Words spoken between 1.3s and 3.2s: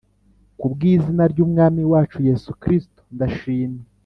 ry Umwami wacu Yesu Kristo